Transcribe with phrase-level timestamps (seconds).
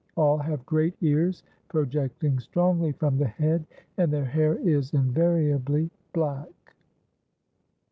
[0.17, 3.67] All have great ears, projecting strongly from the head,
[3.97, 6.73] and their hair is invariably black.